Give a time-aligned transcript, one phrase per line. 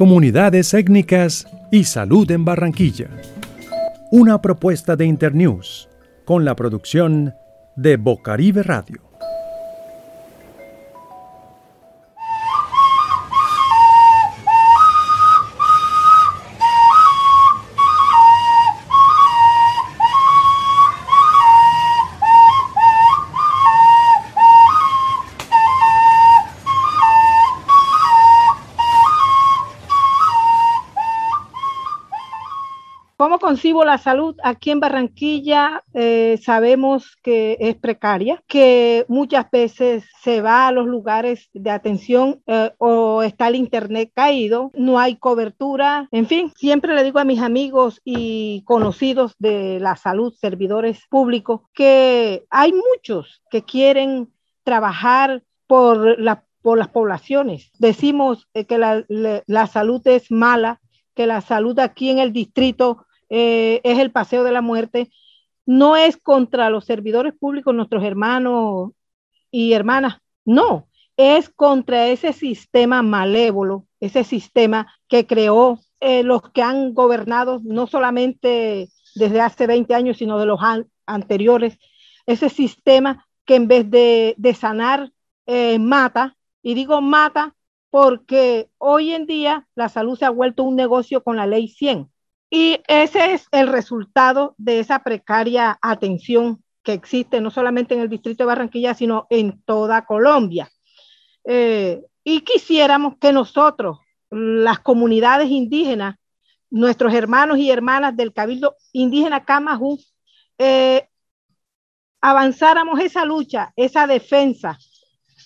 [0.00, 3.10] comunidades étnicas y salud en Barranquilla.
[4.10, 5.90] Una propuesta de Internews
[6.24, 7.34] con la producción
[7.76, 9.09] de Bocaribe Radio.
[33.50, 40.40] Concibo la salud aquí en Barranquilla, eh, sabemos que es precaria, que muchas veces se
[40.40, 46.06] va a los lugares de atención eh, o está el internet caído, no hay cobertura,
[46.12, 51.62] en fin, siempre le digo a mis amigos y conocidos de la salud, servidores públicos,
[51.74, 57.72] que hay muchos que quieren trabajar por la por las poblaciones.
[57.78, 60.78] Decimos eh, que la, la, salud es mala,
[61.14, 65.10] que la salud aquí en el distrito eh, es el paseo de la muerte,
[65.66, 68.90] no es contra los servidores públicos, nuestros hermanos
[69.50, 76.62] y hermanas, no, es contra ese sistema malévolo, ese sistema que creó eh, los que
[76.62, 80.60] han gobernado no solamente desde hace 20 años, sino de los
[81.06, 81.78] anteriores,
[82.26, 85.12] ese sistema que en vez de, sanar,
[85.46, 87.54] eh, mata, y digo mata
[87.90, 92.08] porque hoy en día la salud se ha vuelto un negocio con la ley 100.
[92.50, 98.08] Y ese es el resultado de esa precaria atención que existe no solamente en el
[98.08, 100.68] distrito de Barranquilla, sino en toda Colombia.
[101.44, 103.98] Eh, y quisiéramos que nosotros,
[104.30, 106.16] las comunidades indígenas,
[106.70, 109.98] nuestros hermanos y hermanas del Cabildo Indígena Camajú,
[110.58, 111.08] eh,
[112.20, 114.78] avanzáramos esa lucha, esa defensa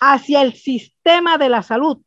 [0.01, 1.99] hacia el sistema de la salud,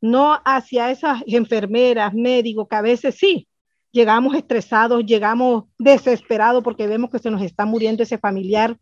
[0.00, 3.48] no hacia esas enfermeras, médicos, que a veces sí,
[3.94, 8.76] llegamos estresados, llegamos desesperados porque vemos que se nos está muriendo ese familiar,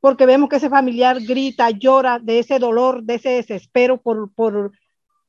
[0.00, 4.72] porque vemos que ese familiar grita, llora de ese dolor, de ese desespero por, por,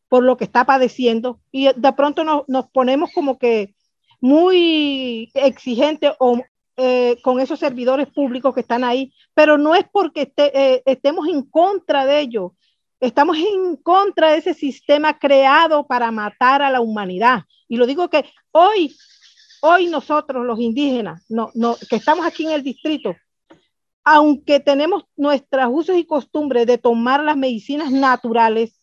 [0.10, 3.76] por lo que está padeciendo y de pronto nos, nos ponemos como que
[4.20, 6.42] muy exigentes o
[6.78, 11.44] eh, con esos servidores públicos que están ahí, pero no es porque eh, estemos en
[11.44, 12.54] contra de ellos,
[13.00, 17.44] estamos en contra de ese sistema creado para matar a la humanidad.
[17.68, 18.96] Y lo digo que hoy
[19.62, 21.26] Hoy nosotros, los indígenas,
[21.90, 23.16] que estamos aquí en el distrito,
[24.04, 28.80] aunque tenemos nuestros usos y costumbres de tomar las medicinas naturales,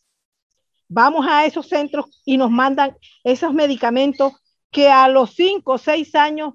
[0.88, 4.33] vamos a esos centros y nos mandan esos medicamentos
[4.71, 6.55] que a los cinco o seis años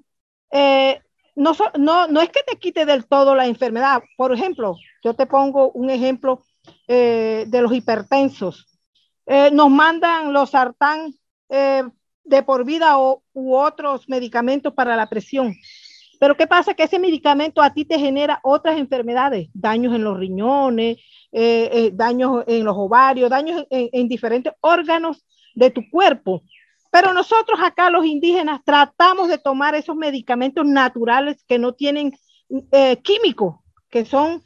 [0.50, 1.00] eh,
[1.36, 4.02] no, no, no es que te quite del todo la enfermedad.
[4.16, 6.42] Por ejemplo, yo te pongo un ejemplo
[6.88, 8.66] eh, de los hipertensos.
[9.26, 11.14] Eh, nos mandan los sartán
[12.24, 15.54] de por vida o, u otros medicamentos para la presión.
[16.18, 16.74] Pero ¿qué pasa?
[16.74, 20.98] Que ese medicamento a ti te genera otras enfermedades, daños en los riñones,
[21.32, 25.24] eh, eh, daños en los ovarios, daños en, diferentes órganos
[25.54, 26.42] de tu cuerpo.
[26.90, 32.16] Pero nosotros acá los indígenas tratamos de tomar esos medicamentos naturales que no tienen
[32.70, 33.56] eh, químicos,
[33.90, 34.42] que son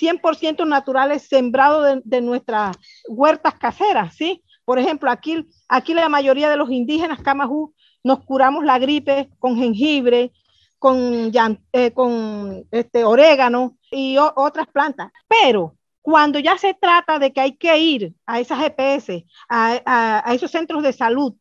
[0.00, 2.76] 100% naturales sembrados de, de, nuestras
[3.08, 4.44] huertas caseras, ¿sí?
[4.68, 7.74] Por ejemplo, aquí, aquí la mayoría de los indígenas Camajú
[8.04, 10.30] nos curamos la gripe con jengibre,
[10.78, 11.32] con,
[11.72, 15.10] eh, con este, orégano y otras plantas.
[15.26, 20.34] Pero cuando ya se trata de que hay que ir a esas GPS, a, a
[20.34, 21.32] esos centros de salud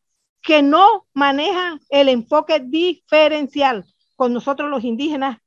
[0.41, 3.83] que no manejan el enfoque diferencial
[4.15, 5.39] con nosotros los indígenas,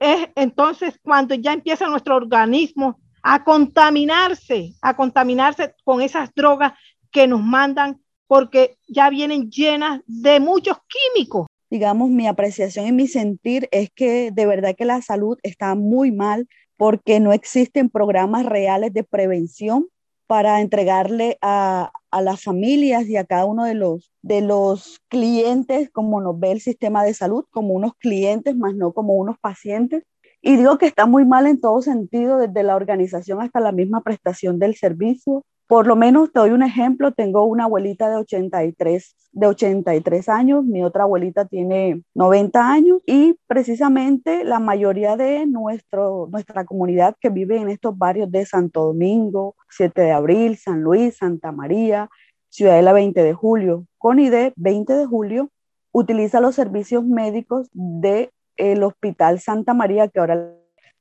[0.00, 6.72] es entonces cuando ya empieza nuestro organismo a contaminarse, a contaminarse con esas drogas
[7.10, 11.46] que nos mandan porque ya vienen llenas de muchos químicos.
[11.68, 16.10] Digamos, mi apreciación y mi sentir es que de verdad que la salud está muy
[16.12, 19.88] mal porque no existen programas reales de prevención
[20.26, 25.90] para entregarle a, a, las familias y a cada uno de los, de los clientes,
[25.90, 30.04] como nos ve el sistema de salud, como unos clientes, más no como unos pacientes.
[30.40, 34.02] Y digo que está muy mal en todo sentido, desde la organización hasta la misma
[34.02, 39.14] prestación del servicio, por lo menos te doy un ejemplo, tengo una abuelita de 83,
[39.30, 46.28] de 83 años, mi otra abuelita tiene 90 años y precisamente la mayoría de nuestro,
[46.32, 51.18] nuestra comunidad que vive en estos barrios de Santo Domingo, 7 de Abril, San Luis,
[51.18, 52.10] Santa María,
[52.48, 55.50] Ciudadela 20 de Julio, CONIDE 20 de Julio,
[55.92, 60.52] utiliza los servicios médicos del el Hospital Santa María, que ahora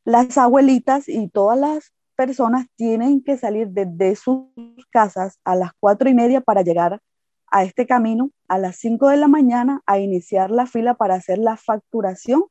[0.06, 4.50] las abuelitas y todas las personas tienen que salir desde sus
[4.90, 7.00] casas a las cuatro y media para llegar
[7.50, 11.38] a este camino a las 5 de la mañana a iniciar la fila para hacer
[11.38, 12.44] la facturación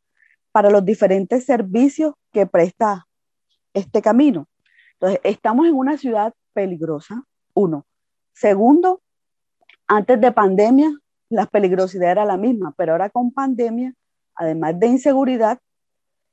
[0.52, 3.06] para los diferentes servicios que presta
[3.74, 4.48] este camino.
[4.94, 7.84] Entonces, estamos en una ciudad peligrosa, uno.
[8.32, 9.02] Segundo,
[9.86, 10.90] antes de pandemia,
[11.28, 13.92] la peligrosidad era la misma, pero ahora con pandemia,
[14.34, 15.58] además de inseguridad,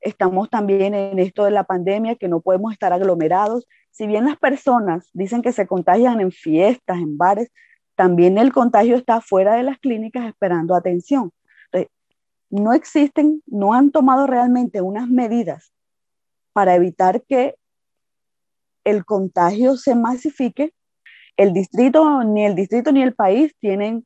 [0.06, 3.68] estamos también en esto de la pandemia, que no podemos estar aglomerados.
[3.92, 7.52] Si bien las personas dicen que se contagian en fiestas, en bares,
[7.96, 11.32] también el contagio está fuera de las clínicas esperando atención.
[12.52, 15.74] No existen, no han tomado realmente unas medidas
[16.54, 17.56] para evitar que
[18.84, 20.72] el contagio se masifique.
[21.36, 24.06] El distrito, ni el distrito ni el país tienen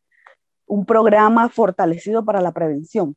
[0.66, 3.16] un programa fortalecido para la prevención.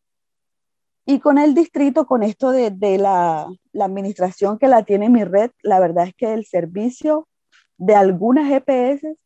[1.05, 5.51] Y con el distrito, con esto de, la, la, administración que la tiene mi red,
[5.63, 7.29] la verdad es que el servicio
[7.77, 9.17] de algunas GPS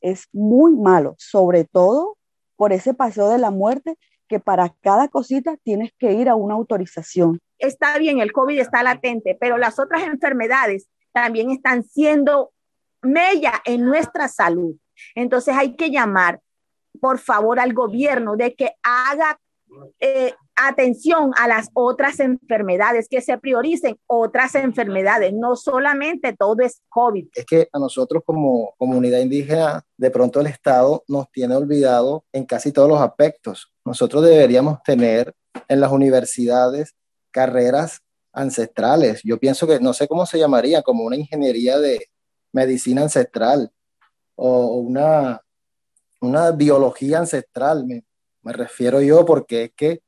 [0.00, 2.16] es muy malo, sobre todo
[2.56, 3.98] por ese paseo de la muerte
[4.28, 7.40] que para cada cosita tienes que ir a una autorización.
[7.58, 12.52] Está bien, el COVID está latente, pero las otras enfermedades también están siendo
[13.02, 14.76] mella en nuestra salud.
[15.14, 16.40] Entonces hay que llamar,
[17.00, 19.40] por favor, al gobierno de que haga
[20.00, 26.82] eh, atención a las otras enfermedades, que se prioricen otras enfermedades, no solamente todo es
[26.88, 27.28] COVID.
[27.34, 32.44] Es que a nosotros como comunidad indígena, de pronto el Estado nos tiene olvidado en
[32.44, 33.72] casi todos los aspectos.
[33.84, 35.34] Nosotros deberíamos tener
[35.68, 36.94] en las universidades
[37.30, 38.00] carreras
[38.32, 39.22] ancestrales.
[39.24, 42.06] Yo pienso que no sé cómo se llamaría, como una ingeniería de
[42.52, 43.70] medicina ancestral
[44.36, 45.40] o una,
[46.20, 47.84] una biología ancestral.
[48.44, 50.00] Me refiero yo porque es que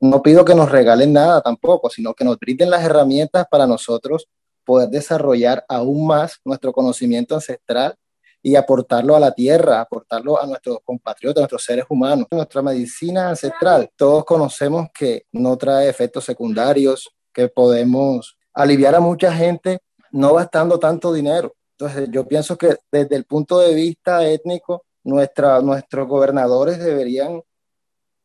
[0.00, 4.28] no pido que nos regalen nada tampoco, sino que nos brinden las herramientas para nosotros
[4.64, 7.94] poder desarrollar aún más nuestro conocimiento ancestral
[8.42, 12.26] y aportarlo a la tierra, aportarlo a nuestros compatriotas, a nuestros seres humanos.
[12.30, 19.32] Nuestra medicina ancestral, todos conocemos que no trae efectos secundarios, que podemos aliviar a mucha
[19.32, 19.80] gente
[20.12, 21.54] no gastando tanto dinero.
[21.78, 27.42] Entonces, yo pienso que desde el punto de vista étnico, nuestra, nuestros gobernadores deberían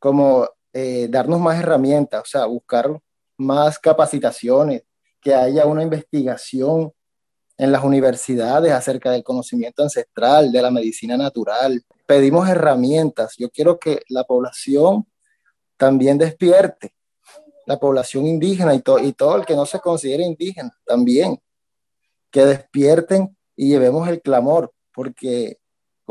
[0.01, 2.99] como eh, darnos más herramientas, o sea, buscar
[3.37, 4.81] más capacitaciones,
[5.21, 6.91] que haya una investigación
[7.55, 11.83] en las universidades acerca del conocimiento ancestral, de la medicina natural.
[12.07, 13.35] Pedimos herramientas.
[13.37, 15.05] Yo quiero que la población
[15.77, 16.95] también despierte,
[17.67, 21.39] la población indígena y, y todo el que no se considere indígena también,
[22.31, 25.59] que despierten y llevemos el clamor, porque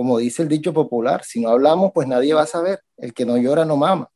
[0.00, 2.80] como dice el dicho popular, si no hablamos, pues nadie va a saber.
[2.96, 4.08] El que no llora no mama.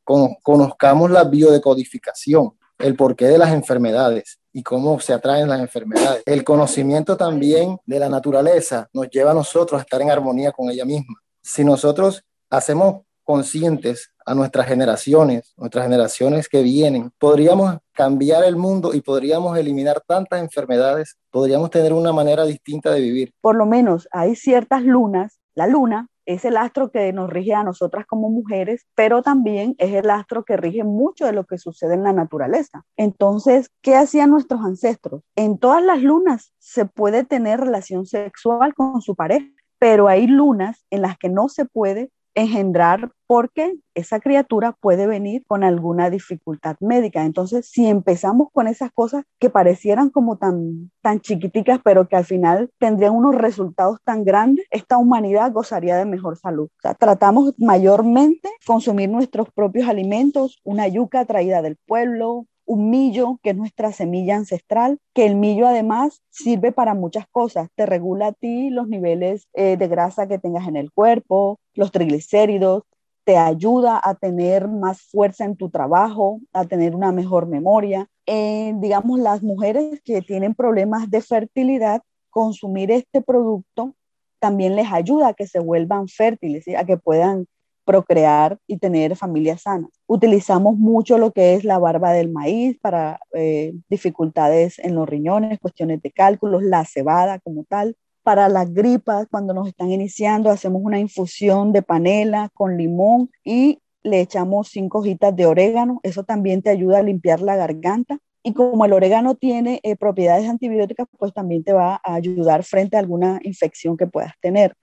[0.43, 6.23] conozcamos la biodecodificación, el porqué de las enfermedades y cómo se atraen las enfermedades.
[6.25, 10.71] El conocimiento también de la naturaleza nos lleva a nosotros a estar en armonía con
[10.71, 11.21] ella misma.
[11.43, 18.95] Si nosotros hacemos conscientes a nuestras generaciones, nuestras generaciones que vienen, podríamos cambiar el mundo
[18.95, 23.35] y podríamos eliminar tantas enfermedades, podríamos tener una manera distinta de vivir.
[23.43, 27.65] Por lo menos hay ciertas lunas la luna es el astro que nos rige a
[27.65, 31.95] nosotras como mujeres, pero también es el astro que rige mucho de lo que sucede
[31.95, 32.85] en la naturaleza.
[32.97, 35.23] Entonces, ¿qué hacían nuestros ancestros?
[35.37, 39.47] En todas las lunas se puede tener relación sexual con su pareja,
[39.79, 45.45] pero hay lunas en las que no se puede engendrar porque esa criatura puede venir
[45.47, 47.25] con alguna dificultad médica.
[47.25, 52.25] Entonces, si empezamos con esas cosas que parecieran como tan, tan chiquiticas, pero que al
[52.25, 56.67] final tendrían unos resultados tan grandes, esta humanidad gozaría de mejor salud.
[56.67, 63.39] O sea, tratamos mayormente consumir nuestros propios alimentos, una yuca traída del pueblo, un millo,
[63.43, 67.69] que es nuestra semilla ancestral, que el millo además sirve para muchas cosas.
[67.75, 71.93] Te regula a ti los niveles eh, de grasa que tengas en el cuerpo, los
[71.93, 72.85] triglicéridos,
[73.25, 78.09] te ayuda a tener más fuerza en tu trabajo, a tener una mejor memoria.
[78.27, 83.95] Eh, digamos, las mujeres que tienen problemas de fertilidad, consumir este producto
[84.39, 87.47] también les ayuda a que se vuelvan fértiles, a que puedan
[87.85, 89.91] procrear y tener familias sanas.
[90.07, 95.59] Utilizamos mucho lo que es la barba del maíz para eh, dificultades en los riñones,
[95.59, 97.97] cuestiones de cálculos, la cebada como tal.
[98.23, 103.81] Para las gripas, cuando nos están iniciando, hacemos una infusión de panela con limón y
[104.03, 106.01] le echamos cinco hojitas de orégano.
[106.03, 108.19] Eso también te ayuda a limpiar la garganta.
[108.43, 112.97] Y como el orégano tiene eh, propiedades antibióticas, pues también te va a ayudar frente
[112.97, 114.75] a alguna infección que puedas tener.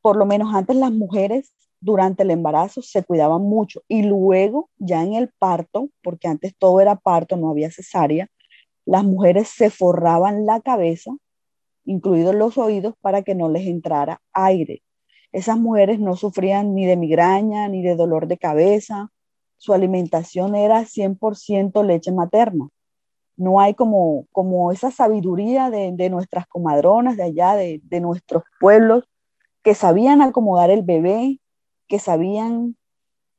[0.00, 1.52] Por lo menos antes las mujeres
[1.82, 6.80] durante el embarazo se cuidaban mucho y luego ya en el parto, porque antes todo
[6.80, 8.28] era parto, no había cesárea,
[8.84, 11.10] las mujeres se forraban la cabeza,
[11.84, 14.82] incluidos los oídos, para que no les entrara aire.
[15.32, 19.10] Esas mujeres no sufrían ni de migraña, ni de dolor de cabeza.
[19.56, 22.68] Su alimentación era 100% leche materna.
[23.36, 29.04] No hay como, como esa sabiduría de, nuestras comadronas de allá, de, de nuestros pueblos,
[29.64, 31.40] que sabían acomodar el bebé,
[31.92, 32.74] que sabían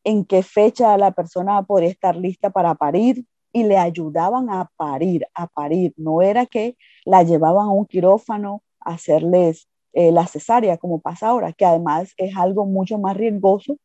[0.03, 5.25] en qué fecha la persona podría estar lista para parir y le ayudaban a parir,
[5.33, 5.91] a parir.
[5.97, 11.29] No era que la llevaban a un quirófano a hacerles eh, la cesárea, como pasa
[11.29, 13.77] ahora, que además es algo mucho más riesgoso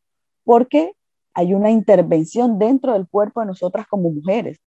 [0.43, 0.93] porque
[1.33, 4.59] hay una intervención dentro del cuerpo de nosotras como mujeres.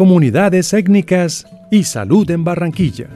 [0.00, 3.10] Comunidades Étnicas y Salud en Barranquilla.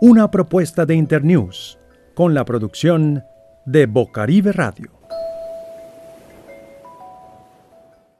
[0.00, 1.80] Una propuesta de Internews
[2.14, 3.24] con la producción
[3.66, 4.99] de Bocaribe Radio.